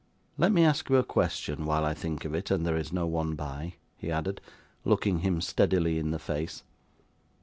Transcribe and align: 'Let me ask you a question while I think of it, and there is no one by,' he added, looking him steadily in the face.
'Let 0.35 0.51
me 0.51 0.63
ask 0.65 0.89
you 0.89 0.95
a 0.95 1.03
question 1.03 1.63
while 1.63 1.85
I 1.85 1.93
think 1.93 2.25
of 2.25 2.33
it, 2.33 2.49
and 2.49 2.65
there 2.65 2.75
is 2.75 2.91
no 2.91 3.05
one 3.05 3.35
by,' 3.35 3.75
he 3.97 4.09
added, 4.09 4.41
looking 4.83 5.19
him 5.19 5.41
steadily 5.41 5.99
in 5.99 6.09
the 6.09 6.17
face. 6.17 6.63